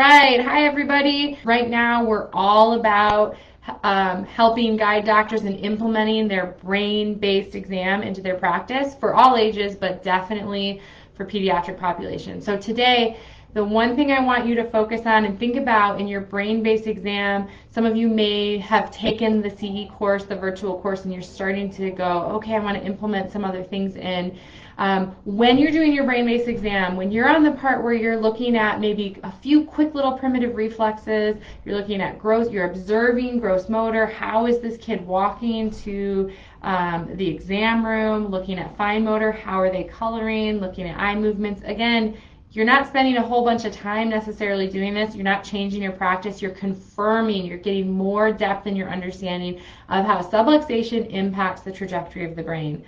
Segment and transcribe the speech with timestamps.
[0.00, 0.40] right.
[0.40, 1.38] Hi, everybody.
[1.44, 3.36] Right now, we're all about
[3.82, 9.76] um, helping guide doctors in implementing their brain-based exam into their practice for all ages,
[9.76, 10.80] but definitely
[11.14, 12.40] for pediatric population.
[12.40, 13.18] So today,
[13.52, 16.86] the one thing I want you to focus on and think about in your brain-based
[16.86, 21.22] exam, some of you may have taken the CE course, the virtual course, and you're
[21.22, 24.38] starting to go, okay, I want to implement some other things in.
[24.78, 28.56] Um, when you're doing your brain-based exam, when you're on the part where you're looking
[28.56, 33.68] at maybe a few quick little primitive reflexes, you're looking at gross, you're observing gross
[33.68, 39.32] motor, how is this kid walking to um, the exam room, looking at fine motor,
[39.32, 41.60] how are they coloring, looking at eye movements.
[41.64, 42.16] Again,
[42.52, 45.14] you're not spending a whole bunch of time necessarily doing this.
[45.14, 46.42] You're not changing your practice.
[46.42, 52.24] You're confirming, you're getting more depth in your understanding of how subluxation impacts the trajectory
[52.24, 52.84] of the brain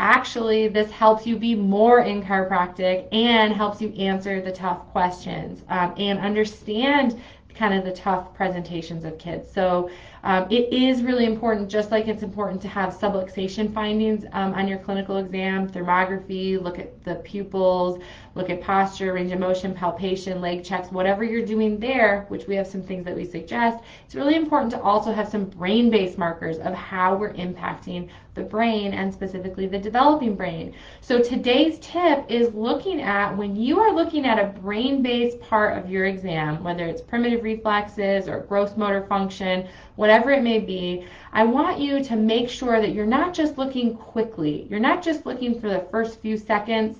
[0.00, 5.62] actually this helps you be more in chiropractic and helps you answer the tough questions
[5.68, 7.20] um, and understand
[7.54, 9.50] kind of the tough presentations of kids.
[9.52, 9.90] So
[10.22, 14.68] um, it is really important, just like it's important to have subluxation findings um, on
[14.68, 18.02] your clinical exam, thermography, look at the pupils,
[18.34, 22.54] look at posture, range of motion, palpation, leg checks, whatever you're doing there, which we
[22.54, 23.82] have some things that we suggest.
[24.04, 28.92] It's really important to also have some brain-based markers of how we're impacting the brain
[28.92, 30.74] and specifically the developing brain.
[31.00, 35.90] So today's tip is looking at when you are looking at a brain-based part of
[35.90, 41.44] your exam, whether it's primitive reflexes or gross motor function, whatever it may be, I
[41.44, 44.66] want you to make sure that you're not just looking quickly.
[44.70, 46.98] You're not just looking for the first few seconds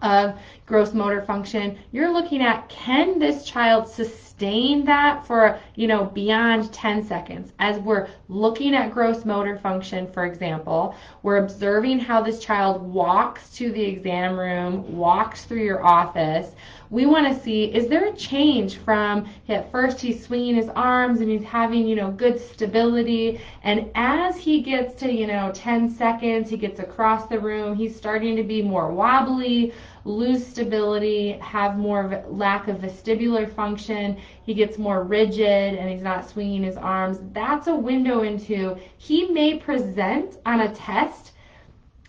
[0.00, 1.78] of gross motor function.
[1.92, 7.52] You're looking at can this child sustain that for, you know, beyond 10 seconds.
[7.60, 13.50] As we're looking at gross motor function, for example, we're observing how this child walks
[13.56, 16.50] to the exam room, walks through your office.
[16.90, 21.20] We want to see is there a change from at first he's swinging his arms
[21.20, 25.88] and he's having, you know, good stability and as he gets to, you know, 10
[25.88, 29.72] seconds, he gets across the room, he's starting to be more wobbly,
[30.04, 36.28] lose stability, have more lack of vestibular function, he gets more rigid and he's not
[36.28, 37.18] swinging his arms.
[37.32, 41.32] That's a window into he may present on a test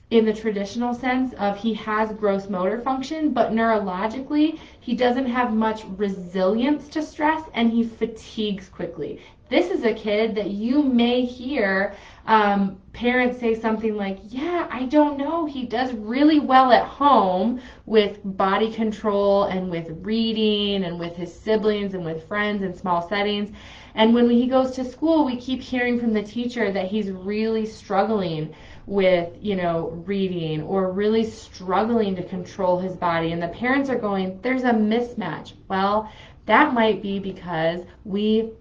[0.09, 5.53] in the traditional sense of he has gross motor function, but neurologically, he doesn't have
[5.53, 9.19] much resilience to stress and he fatigues quickly.
[9.49, 11.95] This is a kid that you may hear
[12.25, 15.45] um, parents say something like, Yeah, I don't know.
[15.45, 21.33] He does really well at home with body control and with reading and with his
[21.33, 23.55] siblings and with friends in small settings.
[23.95, 27.65] And when he goes to school, we keep hearing from the teacher that he's really
[27.65, 28.53] struggling
[28.85, 33.31] with, you know, reading or really struggling to control his body.
[33.31, 35.53] And the parents are going, there's a mismatch.
[35.67, 36.09] Well,
[36.45, 38.51] that might be because we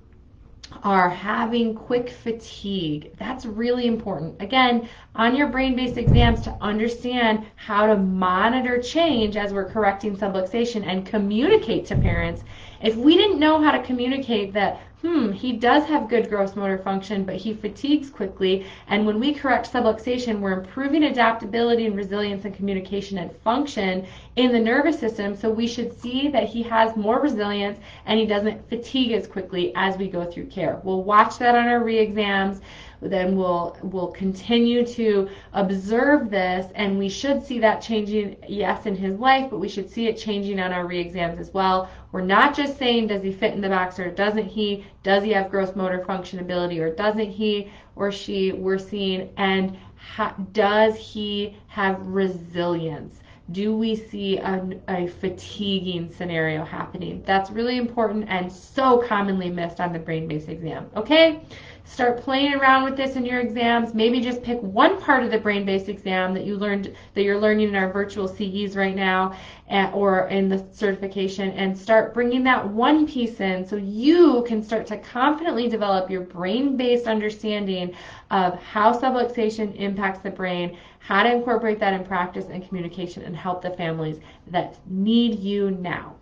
[0.83, 3.15] are having quick fatigue.
[3.19, 4.41] That's really important.
[4.41, 10.17] Again, on your brain based exams to understand how to monitor change as we're correcting
[10.17, 12.43] subluxation and communicate to parents.
[12.83, 16.79] If we didn't know how to communicate that hmm, he does have good gross motor
[16.79, 18.65] function, but he fatigues quickly.
[18.87, 24.07] And when we correct subluxation, we're improving adaptability and resilience and communication and function
[24.37, 25.37] in the nervous system.
[25.37, 29.73] So we should see that he has more resilience and he doesn't fatigue as quickly
[29.75, 30.81] as we go through care.
[30.85, 32.61] We'll watch that on our re-exams
[33.03, 38.95] then we'll we'll continue to observe this and we should see that changing yes in
[38.95, 42.55] his life but we should see it changing on our re-exams as well we're not
[42.55, 45.75] just saying does he fit in the box or doesn't he does he have gross
[45.75, 52.01] motor function ability or doesn't he or she we're seeing and ha- does he have
[52.07, 53.19] resilience
[53.51, 57.23] do we see a, a, fatiguing scenario happening?
[57.27, 60.89] That's really important and so commonly missed on the brain-based exam.
[60.97, 61.43] Okay?
[61.85, 63.93] Start playing around with this in your exams.
[63.93, 67.69] Maybe just pick one part of the brain-based exam that you learned that you're learning
[67.69, 69.37] in our virtual CEs right now,
[69.69, 74.63] and, or in the certification, and start bringing that one piece in so you can
[74.63, 77.95] start to confidently develop your brain-based understanding
[78.31, 83.37] of how subluxation impacts the brain, how to incorporate that in practice and communication, and
[83.37, 86.15] help the families that need you now.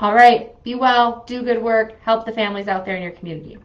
[0.00, 3.56] All right, be well, do good work, help the families out there in your community.